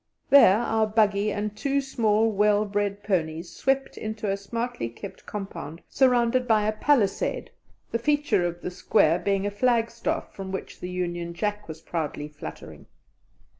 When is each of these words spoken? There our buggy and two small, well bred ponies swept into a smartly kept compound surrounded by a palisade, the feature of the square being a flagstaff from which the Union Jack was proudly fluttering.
There 0.31 0.57
our 0.57 0.87
buggy 0.87 1.31
and 1.31 1.55
two 1.55 1.79
small, 1.79 2.31
well 2.31 2.65
bred 2.65 3.03
ponies 3.03 3.51
swept 3.51 3.99
into 3.99 4.31
a 4.31 4.35
smartly 4.35 4.89
kept 4.89 5.27
compound 5.27 5.79
surrounded 5.89 6.47
by 6.47 6.63
a 6.65 6.71
palisade, 6.71 7.51
the 7.91 7.99
feature 7.99 8.43
of 8.47 8.61
the 8.63 8.71
square 8.71 9.19
being 9.19 9.45
a 9.45 9.51
flagstaff 9.51 10.33
from 10.33 10.51
which 10.51 10.79
the 10.79 10.89
Union 10.89 11.35
Jack 11.35 11.67
was 11.67 11.81
proudly 11.81 12.27
fluttering. 12.27 12.87